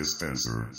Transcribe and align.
Dispenser. 0.00 0.70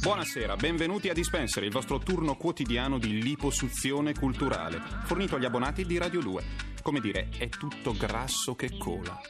Buonasera, 0.00 0.56
benvenuti 0.56 1.08
a 1.08 1.12
Dispenser, 1.12 1.62
il 1.62 1.70
vostro 1.70 1.98
turno 1.98 2.34
quotidiano 2.34 2.98
di 2.98 3.22
liposuzione 3.22 4.12
culturale, 4.12 4.82
fornito 5.04 5.36
agli 5.36 5.44
abbonati 5.44 5.86
di 5.86 5.96
Radio 5.98 6.20
2. 6.20 6.44
Come 6.82 6.98
dire, 6.98 7.28
è 7.38 7.48
tutto 7.48 7.92
grasso 7.92 8.56
che 8.56 8.76
cola. 8.76 9.20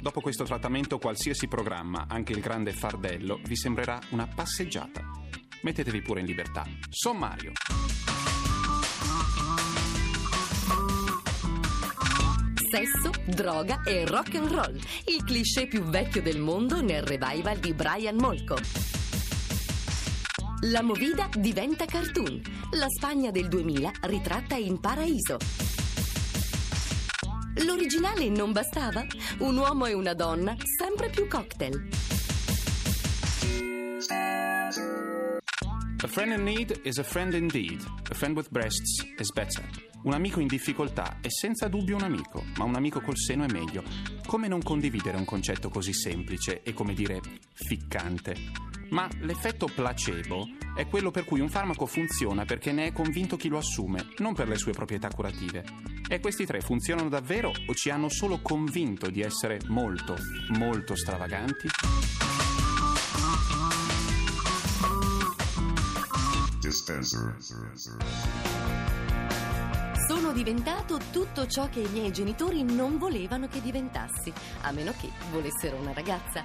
Dopo 0.00 0.20
questo 0.20 0.44
trattamento 0.44 0.98
qualsiasi 0.98 1.48
programma, 1.48 2.06
anche 2.08 2.32
il 2.32 2.40
grande 2.40 2.72
fardello, 2.72 3.40
vi 3.42 3.56
sembrerà 3.56 3.98
una 4.10 4.28
passeggiata. 4.28 5.02
Mettetevi 5.62 6.00
pure 6.00 6.20
in 6.20 6.26
libertà. 6.26 6.64
Sommario. 6.88 7.50
Sesso, 12.70 13.10
droga 13.24 13.80
e 13.82 14.04
rock 14.04 14.34
and 14.36 14.50
roll. 14.50 14.78
Il 15.06 15.24
cliché 15.24 15.66
più 15.66 15.82
vecchio 15.84 16.20
del 16.20 16.38
mondo 16.38 16.82
nel 16.82 17.02
revival 17.02 17.58
di 17.58 17.72
Brian 17.72 18.16
Molko. 18.16 18.56
La 20.62 20.82
movida 20.82 21.30
diventa 21.34 21.86
cartoon. 21.86 22.42
La 22.72 22.88
Spagna 22.88 23.30
del 23.30 23.48
2000 23.48 23.90
ritratta 24.02 24.56
in 24.56 24.80
paraiso. 24.80 25.38
L'originale 27.64 28.28
non 28.28 28.52
bastava? 28.52 29.06
Un 29.38 29.56
uomo 29.56 29.86
e 29.86 29.94
una 29.94 30.12
donna, 30.12 30.54
sempre 30.78 31.08
più 31.08 31.26
cocktail. 31.26 31.88
A 36.00 36.06
friend 36.06 36.32
in 36.32 36.44
need 36.44 36.80
is 36.84 36.98
a 36.98 37.04
friend 37.04 37.32
indeed. 37.32 37.82
A 38.10 38.14
friend 38.14 38.36
with 38.36 38.50
breasts 38.50 39.02
is 39.18 39.32
better. 39.32 39.87
Un 40.08 40.14
amico 40.14 40.40
in 40.40 40.46
difficoltà 40.46 41.18
è 41.20 41.28
senza 41.28 41.68
dubbio 41.68 41.94
un 41.94 42.02
amico, 42.02 42.42
ma 42.56 42.64
un 42.64 42.74
amico 42.76 43.02
col 43.02 43.18
seno 43.18 43.44
è 43.44 43.52
meglio. 43.52 43.82
Come 44.24 44.48
non 44.48 44.62
condividere 44.62 45.18
un 45.18 45.26
concetto 45.26 45.68
così 45.68 45.92
semplice 45.92 46.62
e 46.62 46.72
come 46.72 46.94
dire 46.94 47.20
ficcante? 47.52 48.34
Ma 48.88 49.06
l'effetto 49.20 49.66
placebo 49.66 50.48
è 50.74 50.86
quello 50.86 51.10
per 51.10 51.26
cui 51.26 51.40
un 51.40 51.50
farmaco 51.50 51.84
funziona 51.84 52.46
perché 52.46 52.72
ne 52.72 52.86
è 52.86 52.92
convinto 52.92 53.36
chi 53.36 53.48
lo 53.48 53.58
assume, 53.58 54.14
non 54.20 54.32
per 54.32 54.48
le 54.48 54.56
sue 54.56 54.72
proprietà 54.72 55.08
curative. 55.08 55.62
E 56.08 56.20
questi 56.20 56.46
tre 56.46 56.62
funzionano 56.62 57.10
davvero 57.10 57.52
o 57.66 57.74
ci 57.74 57.90
hanno 57.90 58.08
solo 58.08 58.40
convinto 58.40 59.10
di 59.10 59.20
essere 59.20 59.60
molto, 59.66 60.16
molto 60.56 60.96
stravaganti? 60.96 61.68
Dispenser. 66.60 67.36
Sono 70.08 70.32
diventato 70.32 70.98
tutto 71.12 71.46
ciò 71.46 71.68
che 71.68 71.80
i 71.80 71.88
miei 71.90 72.10
genitori 72.10 72.62
non 72.62 72.96
volevano 72.96 73.46
che 73.46 73.60
diventassi, 73.60 74.32
a 74.62 74.72
meno 74.72 74.94
che 74.98 75.10
volessero 75.30 75.76
una 75.76 75.92
ragazza. 75.92 76.42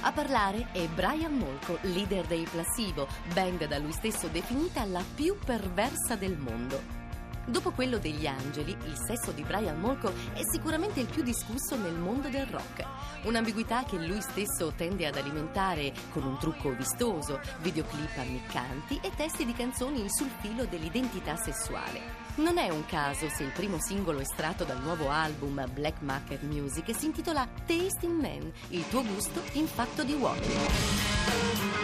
A 0.00 0.12
parlare 0.12 0.68
è 0.72 0.88
Brian 0.88 1.34
Molko, 1.34 1.76
leader 1.82 2.26
dei 2.26 2.46
Placebo, 2.50 3.06
band 3.34 3.66
da 3.66 3.76
lui 3.76 3.92
stesso 3.92 4.28
definita 4.28 4.86
la 4.86 5.04
più 5.14 5.36
perversa 5.44 6.16
del 6.16 6.38
mondo. 6.38 7.01
Dopo 7.44 7.72
quello 7.72 7.98
degli 7.98 8.26
angeli, 8.26 8.70
il 8.70 8.96
sesso 8.96 9.32
di 9.32 9.42
Brian 9.42 9.80
Molko 9.80 10.12
è 10.32 10.42
sicuramente 10.52 11.00
il 11.00 11.06
più 11.06 11.22
discusso 11.22 11.76
nel 11.76 11.94
mondo 11.94 12.28
del 12.28 12.46
rock. 12.46 12.86
Un'ambiguità 13.24 13.84
che 13.84 13.96
lui 13.96 14.20
stesso 14.20 14.72
tende 14.76 15.06
ad 15.06 15.16
alimentare 15.16 15.92
con 16.12 16.24
un 16.24 16.38
trucco 16.38 16.70
vistoso, 16.70 17.40
videoclip 17.60 18.16
ammiccanti 18.16 19.00
e 19.02 19.10
testi 19.16 19.44
di 19.44 19.52
canzoni 19.54 20.08
sul 20.08 20.30
filo 20.40 20.66
dell'identità 20.66 21.34
sessuale. 21.36 22.20
Non 22.36 22.58
è 22.58 22.68
un 22.70 22.86
caso 22.86 23.28
se 23.28 23.42
il 23.42 23.50
primo 23.50 23.78
singolo 23.80 24.20
estratto 24.20 24.64
dal 24.64 24.80
nuovo 24.80 25.10
album 25.10 25.68
Black 25.72 26.00
Market 26.00 26.42
Music 26.42 26.96
si 26.96 27.06
intitola 27.06 27.46
Taste 27.66 28.06
in 28.06 28.14
Man, 28.14 28.52
il 28.68 28.88
tuo 28.88 29.02
gusto 29.02 29.42
in 29.54 29.66
fatto 29.66 30.04
di 30.04 30.14
uomo. 30.14 31.81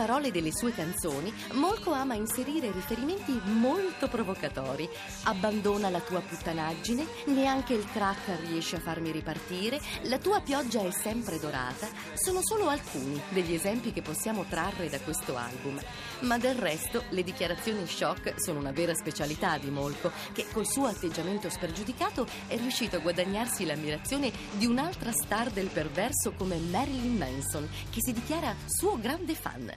Parole 0.00 0.30
delle 0.30 0.50
sue 0.50 0.72
canzoni, 0.72 1.30
Molko 1.52 1.92
ama 1.92 2.14
inserire 2.14 2.72
riferimenti 2.72 3.38
molto 3.44 4.08
provocatori. 4.08 4.88
Abbandona 5.24 5.90
la 5.90 6.00
tua 6.00 6.20
puttanaggine, 6.20 7.06
neanche 7.26 7.74
il 7.74 7.84
crack 7.92 8.46
riesce 8.46 8.76
a 8.76 8.80
farmi 8.80 9.10
ripartire, 9.10 9.78
la 10.04 10.16
tua 10.16 10.40
pioggia 10.40 10.80
è 10.80 10.90
sempre 10.90 11.38
dorata. 11.38 11.86
Sono 12.14 12.40
solo 12.42 12.68
alcuni 12.68 13.20
degli 13.28 13.52
esempi 13.52 13.92
che 13.92 14.00
possiamo 14.00 14.46
trarre 14.48 14.88
da 14.88 14.98
questo 15.00 15.36
album. 15.36 15.78
Ma 16.20 16.38
del 16.38 16.54
resto, 16.54 17.04
le 17.10 17.22
dichiarazioni 17.22 17.86
shock 17.86 18.40
sono 18.40 18.58
una 18.58 18.72
vera 18.72 18.94
specialità 18.94 19.58
di 19.58 19.68
Molko, 19.68 20.10
che 20.32 20.46
col 20.50 20.66
suo 20.66 20.86
atteggiamento 20.86 21.50
spregiudicato 21.50 22.26
è 22.46 22.56
riuscito 22.56 22.96
a 22.96 23.00
guadagnarsi 23.00 23.66
l'ammirazione 23.66 24.32
di 24.52 24.64
un'altra 24.64 25.12
star 25.12 25.50
del 25.50 25.68
perverso 25.68 26.32
come 26.32 26.56
Marilyn 26.56 27.18
Manson, 27.18 27.68
che 27.90 27.98
si 28.00 28.14
dichiara 28.14 28.54
suo 28.64 28.98
grande 28.98 29.34
fan. 29.34 29.70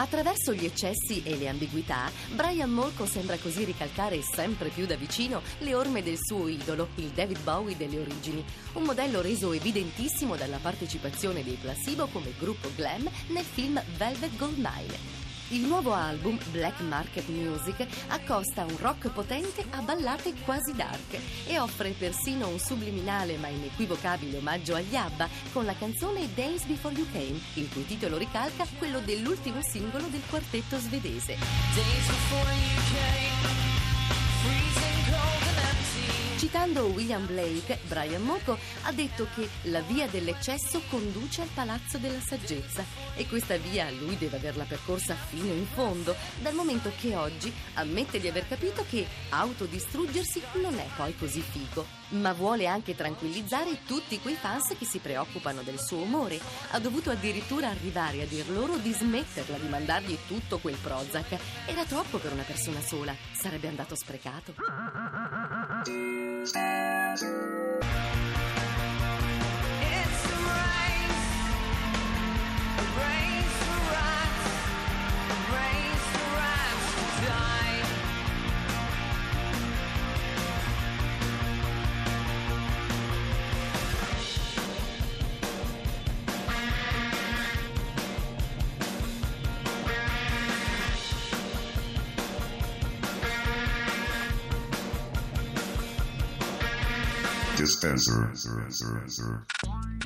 Attraverso 0.00 0.54
gli 0.54 0.64
eccessi 0.64 1.24
e 1.24 1.36
le 1.36 1.48
ambiguità, 1.48 2.08
Brian 2.32 2.70
Molko 2.70 3.04
sembra 3.04 3.36
così 3.36 3.64
ricalcare 3.64 4.22
sempre 4.22 4.68
più 4.68 4.86
da 4.86 4.94
vicino 4.94 5.42
le 5.58 5.74
orme 5.74 6.04
del 6.04 6.18
suo 6.20 6.46
idolo, 6.46 6.90
il 6.96 7.08
David 7.08 7.40
Bowie 7.42 7.76
delle 7.76 7.98
origini, 7.98 8.44
un 8.74 8.84
modello 8.84 9.20
reso 9.20 9.50
evidentissimo 9.50 10.36
dalla 10.36 10.58
partecipazione 10.58 11.42
dei 11.42 11.58
Placebo 11.60 12.06
come 12.12 12.32
gruppo 12.38 12.70
glam 12.76 13.10
nel 13.28 13.44
film 13.44 13.82
Velvet 13.96 14.36
Goldmine. 14.36 15.27
Il 15.50 15.62
nuovo 15.62 15.94
album, 15.94 16.38
Black 16.50 16.80
Market 16.80 17.26
Music, 17.28 17.86
accosta 18.08 18.64
un 18.64 18.76
rock 18.76 19.08
potente 19.08 19.64
a 19.70 19.80
ballate 19.80 20.34
quasi 20.44 20.74
dark 20.74 21.18
e 21.46 21.58
offre 21.58 21.92
persino 21.92 22.48
un 22.48 22.58
subliminale 22.58 23.38
ma 23.38 23.48
inequivocabile 23.48 24.36
omaggio 24.36 24.74
agli 24.74 24.94
ABBA 24.94 25.28
con 25.52 25.64
la 25.64 25.74
canzone 25.74 26.28
Days 26.34 26.64
Before 26.64 26.94
You 26.94 27.06
Came, 27.10 27.40
il 27.54 27.68
cui 27.72 27.86
titolo 27.86 28.18
ricalca 28.18 28.66
quello 28.76 29.00
dell'ultimo 29.00 29.62
singolo 29.62 30.06
del 30.08 30.22
quartetto 30.28 30.78
svedese. 30.78 31.36
Citando 36.38 36.84
William 36.84 37.26
Blake, 37.26 37.80
Brian 37.88 38.22
Molko 38.22 38.56
ha 38.82 38.92
detto 38.92 39.26
che 39.34 39.48
la 39.62 39.80
via 39.80 40.06
dell'eccesso 40.06 40.80
conduce 40.88 41.42
al 41.42 41.48
palazzo 41.52 41.98
della 41.98 42.20
saggezza 42.20 42.84
e 43.16 43.26
questa 43.26 43.56
via 43.56 43.90
lui 43.90 44.16
deve 44.16 44.36
averla 44.36 44.62
percorsa 44.62 45.16
fino 45.16 45.52
in 45.52 45.66
fondo, 45.66 46.14
dal 46.40 46.54
momento 46.54 46.92
che 47.00 47.16
oggi 47.16 47.52
ammette 47.74 48.20
di 48.20 48.28
aver 48.28 48.46
capito 48.46 48.84
che 48.88 49.04
autodistruggersi 49.30 50.40
non 50.62 50.78
è 50.78 50.86
poi 50.94 51.16
così 51.16 51.40
figo, 51.40 51.84
ma 52.10 52.32
vuole 52.32 52.68
anche 52.68 52.94
tranquillizzare 52.94 53.80
tutti 53.84 54.20
quei 54.20 54.36
fans 54.36 54.76
che 54.78 54.84
si 54.84 55.00
preoccupano 55.00 55.62
del 55.62 55.80
suo 55.80 55.98
umore. 55.98 56.38
Ha 56.70 56.78
dovuto 56.78 57.10
addirittura 57.10 57.68
arrivare 57.68 58.22
a 58.22 58.26
dir 58.26 58.48
loro 58.50 58.76
di 58.76 58.92
smetterla 58.92 59.58
di 59.58 59.66
mandargli 59.66 60.16
tutto 60.28 60.58
quel 60.58 60.76
Prozac. 60.76 61.36
Era 61.66 61.84
troppo 61.84 62.18
per 62.18 62.32
una 62.32 62.44
persona 62.44 62.80
sola, 62.80 63.12
sarebbe 63.32 63.66
andato 63.66 63.96
sprecato. 63.96 64.54
podcast. 67.20 67.57
Dispenser. 97.58 99.44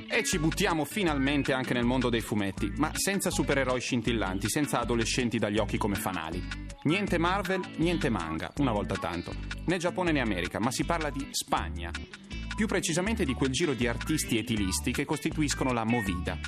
E 0.09 0.25
ci 0.25 0.39
buttiamo 0.39 0.87
finalmente 0.87 1.53
anche 1.53 1.75
nel 1.75 1.85
mondo 1.85 2.09
dei 2.09 2.23
fumetti, 2.23 2.73
ma 2.77 2.91
senza 2.95 3.31
supereroi 3.31 3.79
scintillanti, 3.79 4.49
senza 4.49 4.81
adolescenti 4.81 5.39
dagli 5.39 5.59
occhi 5.59 5.77
come 5.77 5.97
fanali. 5.97 6.43
Niente 6.85 7.19
Marvel, 7.19 7.61
niente 7.77 8.09
manga, 8.09 8.51
una 8.57 8.73
volta 8.73 8.95
tanto. 8.95 9.35
Né 9.67 9.77
Giappone 9.77 10.13
né 10.13 10.21
America, 10.21 10.59
ma 10.61 10.71
si 10.71 10.85
parla 10.85 11.11
di 11.11 11.29
Spagna. 11.31 11.91
Più 12.57 12.67
precisamente 12.67 13.27
di 13.27 13.35
quel 13.35 13.51
giro 13.51 13.75
di 13.75 13.87
artisti 13.87 14.39
etilisti 14.39 14.91
che 14.91 15.05
costituiscono 15.05 15.75
la 15.75 15.85
Movida. 15.85 16.39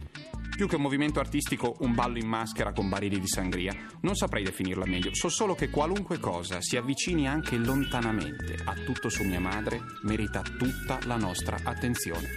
Più 0.56 0.69
che 0.69 0.77
un 0.77 0.83
movimento 0.83 1.19
artistico, 1.19 1.77
un 1.81 1.95
ballo 1.95 2.19
in 2.19 2.29
maschera 2.29 2.73
con 2.73 2.89
barili 2.89 3.19
di 3.19 3.27
sangria. 3.27 3.75
Non 4.03 4.15
saprei 4.15 4.45
definirla 4.45 4.87
meglio, 4.87 5.12
so 5.12 5.29
solo 5.29 5.55
che 5.55 5.69
qualunque 5.69 6.21
cosa 6.21 6.61
si 6.61 6.77
avvicini 6.77 7.27
anche 7.27 7.56
lontanamente 7.56 8.56
a 8.65 8.75
tutto 8.75 9.09
su 9.09 9.25
mia 9.25 9.41
madre 9.41 9.81
merita 10.03 10.43
tutta 10.43 11.01
la 11.06 11.17
nostra 11.17 11.59
attenzione. 11.62 12.35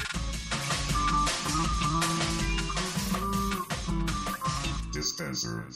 Dispenser. 4.92 5.68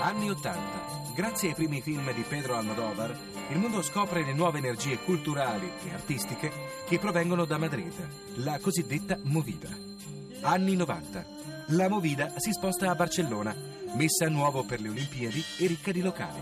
Anni 0.00 0.30
80. 0.30 1.05
Grazie 1.16 1.48
ai 1.48 1.54
primi 1.54 1.80
film 1.80 2.12
di 2.12 2.20
Pedro 2.28 2.56
Almodovar, 2.56 3.16
il 3.48 3.58
mondo 3.58 3.80
scopre 3.80 4.22
le 4.22 4.34
nuove 4.34 4.58
energie 4.58 4.98
culturali 4.98 5.66
e 5.86 5.94
artistiche 5.94 6.52
che 6.86 6.98
provengono 6.98 7.46
da 7.46 7.56
Madrid, 7.56 7.94
la 8.44 8.58
cosiddetta 8.60 9.16
Movida. 9.22 9.70
Anni 10.42 10.76
90. 10.76 11.24
La 11.68 11.88
Movida 11.88 12.34
si 12.36 12.52
sposta 12.52 12.90
a 12.90 12.94
Barcellona, 12.94 13.56
messa 13.94 14.26
a 14.26 14.28
nuovo 14.28 14.64
per 14.64 14.82
le 14.82 14.90
Olimpiadi 14.90 15.42
e 15.58 15.66
ricca 15.66 15.90
di 15.90 16.02
locali. 16.02 16.38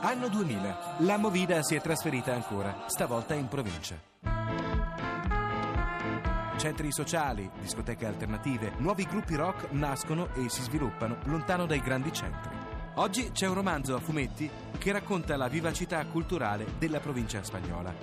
Anno 0.00 0.28
2000. 0.28 0.96
La 0.98 1.16
Movida 1.16 1.62
si 1.62 1.76
è 1.76 1.80
trasferita 1.80 2.34
ancora, 2.34 2.84
stavolta 2.86 3.32
in 3.32 3.48
provincia. 3.48 3.98
Centri 6.58 6.92
sociali, 6.92 7.50
discoteche 7.62 8.04
alternative, 8.04 8.74
nuovi 8.76 9.04
gruppi 9.04 9.36
rock 9.36 9.70
nascono 9.70 10.28
e 10.34 10.50
si 10.50 10.60
sviluppano 10.60 11.16
lontano 11.24 11.64
dai 11.64 11.80
grandi 11.80 12.12
centri. 12.12 12.57
Oggi 12.98 13.30
c'è 13.30 13.46
un 13.46 13.54
romanzo 13.54 13.94
a 13.94 14.00
fumetti 14.00 14.50
che 14.76 14.90
racconta 14.90 15.36
la 15.36 15.46
vivacità 15.46 16.04
culturale 16.06 16.66
della 16.80 16.98
provincia 16.98 17.44
spagnola. 17.44 17.94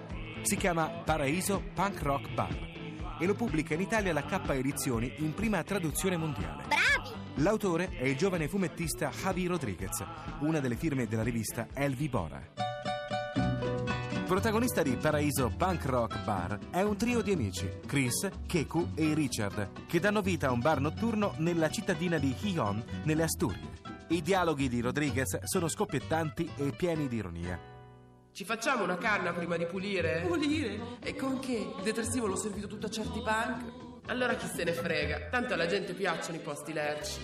Si 0.41 0.55
chiama 0.55 0.87
Paraíso 0.87 1.61
Punk 1.73 2.01
Rock 2.01 2.33
Bar 2.33 3.17
e 3.19 3.25
lo 3.25 3.33
pubblica 3.33 3.73
in 3.73 3.81
Italia 3.81 4.13
la 4.13 4.23
K 4.23 4.49
Edizioni 4.51 5.15
in 5.17 5.33
prima 5.33 5.61
traduzione 5.63 6.15
mondiale. 6.15 6.63
Bravi! 6.67 7.43
L'autore 7.43 7.89
è 7.89 8.05
il 8.05 8.15
giovane 8.15 8.47
fumettista 8.47 9.09
Javi 9.09 9.47
Rodriguez, 9.47 10.01
una 10.39 10.61
delle 10.61 10.77
firme 10.77 11.07
della 11.07 11.23
rivista 11.23 11.67
Elvi 11.73 12.07
Bora. 12.07 12.41
Protagonista 14.25 14.81
di 14.81 14.95
Paraíso 14.95 15.51
Punk 15.57 15.85
Rock 15.87 16.23
Bar 16.23 16.57
è 16.71 16.81
un 16.83 16.95
trio 16.95 17.21
di 17.21 17.33
amici, 17.33 17.69
Chris, 17.85 18.29
Keku 18.47 18.91
e 18.95 19.13
Richard, 19.13 19.87
che 19.87 19.99
danno 19.99 20.21
vita 20.21 20.47
a 20.47 20.51
un 20.51 20.61
bar 20.61 20.79
notturno 20.79 21.33
nella 21.39 21.69
cittadina 21.69 22.17
di 22.17 22.33
Gijón, 22.33 22.81
nelle 23.03 23.23
Asturie. 23.23 23.84
I 24.07 24.21
dialoghi 24.21 24.69
di 24.69 24.81
Rodriguez 24.81 25.45
sono 25.45 25.67
scoppiettanti 25.67 26.47
e 26.57 26.71
pieni 26.77 27.07
di 27.07 27.15
ironia. 27.15 27.59
Ci 28.31 28.45
facciamo 28.45 28.83
una 28.83 28.97
canna 28.97 29.33
prima 29.33 29.57
di 29.57 29.65
pulire? 29.65 30.25
Pulire? 30.27 30.97
E 30.99 31.15
con 31.15 31.39
che? 31.39 31.73
Il 31.75 31.83
detersivo 31.83 32.27
l'ho 32.27 32.35
servito 32.35 32.67
tutto 32.67 32.85
a 32.85 32.89
certi 32.89 33.19
punk? 33.19 33.84
Allora 34.07 34.35
chi 34.35 34.47
se 34.47 34.63
ne 34.63 34.71
frega, 34.71 35.29
tanto 35.31 35.53
alla 35.55 35.65
gente 35.65 35.93
piacciono 35.93 36.37
i 36.37 36.39
posti 36.39 36.73
lerci. 36.73 37.19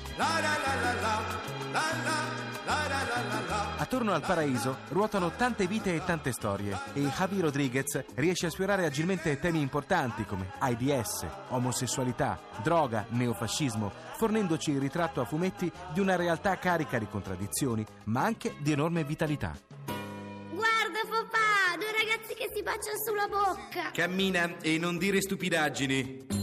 Attorno 3.78 4.14
al 4.14 4.22
paraíso 4.22 4.78
ruotano 4.90 5.32
tante 5.32 5.68
vite 5.68 5.94
e 5.94 6.04
tante 6.04 6.32
storie 6.32 6.78
e 6.94 7.02
Javi 7.02 7.40
Rodriguez 7.40 8.04
riesce 8.16 8.48
a 8.48 8.50
sfiorare 8.50 8.86
agilmente 8.86 9.40
temi 9.40 9.62
importanti 9.62 10.26
come 10.26 10.54
AIDS, 10.58 11.26
omosessualità, 11.50 12.40
droga, 12.64 13.06
neofascismo, 13.10 13.92
fornendoci 14.16 14.72
il 14.72 14.80
ritratto 14.80 15.22
a 15.22 15.26
fumetti 15.26 15.72
di 15.94 16.00
una 16.00 16.16
realtà 16.16 16.58
carica 16.58 16.98
di 16.98 17.08
contraddizioni, 17.08 17.86
ma 18.06 18.24
anche 18.24 18.56
di 18.60 18.72
enorme 18.72 19.04
vitalità. 19.04 19.56
Guarda 19.86 21.00
papà, 21.08 21.78
due 21.78 21.92
ragazzi 21.92 22.34
che 22.34 22.50
si 22.54 22.64
baciano 22.64 22.98
sulla 23.06 23.28
bocca. 23.28 23.92
Cammina 23.92 24.58
e 24.62 24.78
non 24.80 24.98
dire 24.98 25.22
stupidaggini. 25.22 26.41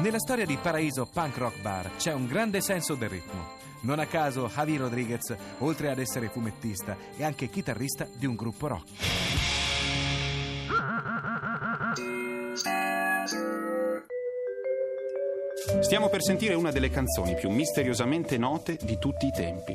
Nella 0.00 0.18
storia 0.18 0.44
di 0.44 0.56
Paraíso 0.60 1.08
Punk 1.12 1.38
Rock 1.38 1.60
Bar 1.60 1.96
c'è 1.96 2.12
un 2.12 2.26
grande 2.26 2.60
senso 2.60 2.94
del 2.94 3.08
ritmo. 3.08 3.54
Non 3.82 3.98
a 3.98 4.06
caso 4.06 4.48
Javi 4.48 4.76
Rodriguez, 4.76 5.34
oltre 5.58 5.90
ad 5.90 5.98
essere 5.98 6.28
fumettista, 6.28 6.96
è 7.16 7.24
anche 7.24 7.48
chitarrista 7.48 8.06
di 8.12 8.26
un 8.26 8.34
gruppo 8.34 8.66
rock. 8.66 8.88
Stiamo 15.80 16.08
per 16.08 16.22
sentire 16.22 16.54
una 16.54 16.70
delle 16.70 16.90
canzoni 16.90 17.34
più 17.34 17.50
misteriosamente 17.50 18.38
note 18.38 18.76
di 18.82 18.98
tutti 18.98 19.26
i 19.26 19.32
tempi. 19.32 19.72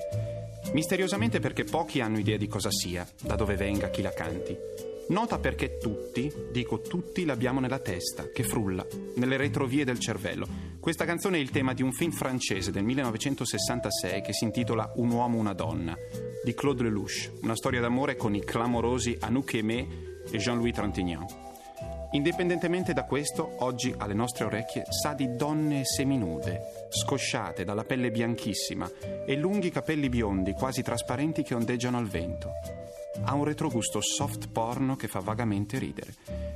Misteriosamente 0.74 1.40
perché 1.40 1.64
pochi 1.64 2.02
hanno 2.02 2.20
idea 2.20 2.38
di 2.38 2.48
cosa 2.48 2.70
sia, 2.72 3.08
da 3.22 3.36
dove 3.36 3.56
venga, 3.56 3.90
chi 3.90 4.02
la 4.02 4.14
canti. 4.14 4.91
Nota 5.12 5.40
perché 5.40 5.78
tutti, 5.78 6.32
dico 6.54 6.80
tutti, 6.80 7.26
l'abbiamo 7.26 7.60
nella 7.60 7.80
testa, 7.80 8.30
che 8.32 8.44
frulla, 8.44 8.86
nelle 9.16 9.36
retrovie 9.36 9.84
del 9.84 10.00
cervello. 10.00 10.48
Questa 10.80 11.04
canzone 11.04 11.36
è 11.36 11.42
il 11.42 11.50
tema 11.50 11.74
di 11.74 11.84
un 11.84 11.92
film 11.92 12.12
francese 12.12 12.72
del 12.72 12.86
1966 12.86 14.22
che 14.22 14.32
si 14.32 14.46
intitola 14.46 14.94
Un 14.96 15.12
uomo, 15.12 15.38
una 15.38 15.52
donna, 15.52 15.98
di 16.46 16.54
Claude 16.54 16.84
Lelouch, 16.84 17.30
una 17.42 17.58
storia 17.58 17.82
d'amore 17.82 18.16
con 18.16 18.36
i 18.36 18.40
clamorosi 18.40 19.18
Anouk 19.20 19.54
Aimé 19.56 19.88
e 20.32 20.38
Jean-Louis 20.38 20.74
Trintignant. 20.74 21.30
Indipendentemente 22.12 22.94
da 22.94 23.04
questo, 23.04 23.56
oggi 23.66 23.94
alle 23.98 24.14
nostre 24.14 24.46
orecchie 24.46 24.86
sa 24.90 25.14
di 25.14 25.36
donne 25.36 25.84
seminude, 25.84 26.88
scosciate 26.88 27.66
dalla 27.66 27.84
pelle 27.84 28.12
bianchissima 28.12 28.90
e 29.26 29.36
lunghi 29.36 29.72
capelli 29.72 30.08
biondi 30.08 30.54
quasi 30.54 30.82
trasparenti 30.82 31.44
che 31.44 31.54
ondeggiano 31.54 31.98
al 31.98 32.08
vento. 32.08 32.52
Ha 33.24 33.34
un 33.34 33.44
retrogusto 33.44 34.02
soft 34.02 34.50
porno 34.50 34.96
che 34.96 35.08
fa 35.08 35.20
vagamente 35.20 35.78
ridere. 35.78 36.14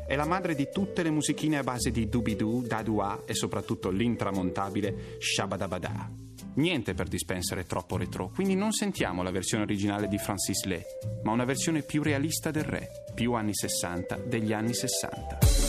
È 0.07 0.15
la 0.15 0.25
madre 0.25 0.55
di 0.55 0.69
tutte 0.71 1.03
le 1.03 1.11
musichine 1.11 1.57
a 1.57 1.63
base 1.63 1.91
di 1.91 2.07
doobie-doo, 2.07 2.61
dadua 2.61 3.23
e 3.25 3.33
soprattutto 3.33 3.89
l'intramontabile 3.89 5.17
shabadabada. 5.19 6.23
Niente 6.55 6.93
per 6.93 7.07
Dispenser 7.07 7.57
è 7.57 7.65
troppo 7.65 7.97
retro, 7.97 8.29
quindi 8.33 8.55
non 8.55 8.71
sentiamo 8.71 9.23
la 9.23 9.31
versione 9.31 9.63
originale 9.63 10.07
di 10.07 10.17
Francis 10.17 10.63
Lé, 10.63 10.85
ma 11.23 11.31
una 11.31 11.43
versione 11.43 11.81
più 11.81 12.01
realista 12.01 12.49
del 12.49 12.63
re, 12.63 12.89
più 13.13 13.33
anni 13.33 13.53
60 13.53 14.15
degli 14.17 14.53
anni 14.53 14.73
60. 14.73 15.64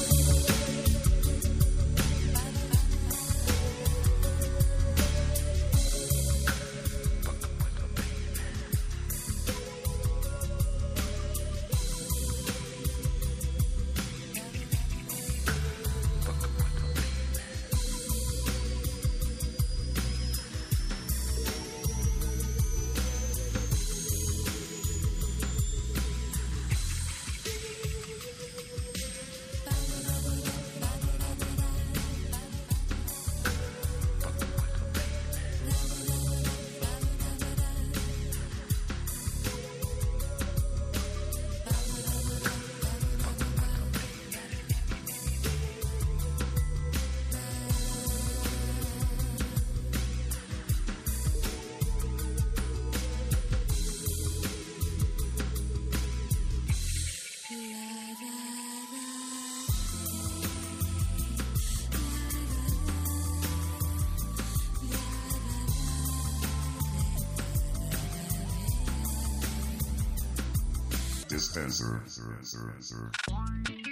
Dispenser. 71.64 73.10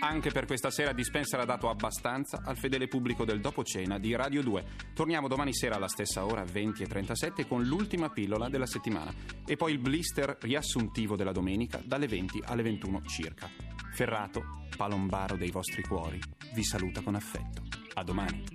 Anche 0.00 0.30
per 0.30 0.44
questa 0.44 0.70
sera 0.70 0.92
Dispenser 0.92 1.40
ha 1.40 1.44
dato 1.44 1.70
abbastanza 1.70 2.42
al 2.44 2.58
fedele 2.58 2.88
pubblico 2.88 3.24
del 3.24 3.40
dopo 3.40 3.64
cena 3.64 3.98
di 3.98 4.14
Radio 4.14 4.42
2. 4.42 4.64
Torniamo 4.94 5.28
domani 5.28 5.54
sera 5.54 5.76
alla 5.76 5.88
stessa 5.88 6.26
ora, 6.26 6.42
20.37, 6.42 7.46
con 7.46 7.64
l'ultima 7.64 8.10
pillola 8.10 8.48
della 8.48 8.66
settimana 8.66 9.12
e 9.46 9.56
poi 9.56 9.72
il 9.72 9.78
blister 9.78 10.36
riassuntivo 10.40 11.16
della 11.16 11.32
domenica 11.32 11.80
dalle 11.82 12.06
20 12.06 12.42
alle 12.44 12.62
21 12.62 13.02
circa. 13.06 13.48
Ferrato, 13.92 14.66
palombaro 14.76 15.36
dei 15.36 15.50
vostri 15.50 15.82
cuori, 15.82 16.20
vi 16.52 16.64
saluta 16.64 17.00
con 17.00 17.14
affetto. 17.14 17.62
A 17.94 18.02
domani. 18.02 18.53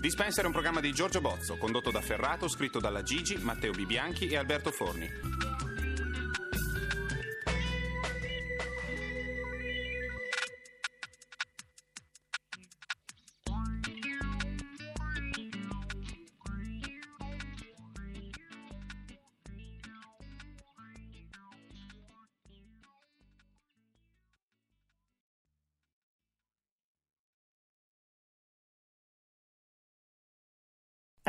Dispenser 0.00 0.44
è 0.44 0.46
un 0.46 0.52
programma 0.52 0.80
di 0.80 0.94
Giorgio 0.94 1.20
Bozzo, 1.20 1.58
condotto 1.58 1.90
da 1.90 2.00
Ferrato, 2.00 2.48
scritto 2.48 2.80
dalla 2.80 3.02
Gigi, 3.02 3.36
Matteo 3.36 3.72
Bibianchi 3.72 4.28
e 4.28 4.38
Alberto 4.38 4.70
Forni. 4.70 5.49